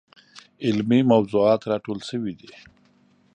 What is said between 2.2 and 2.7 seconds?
دي.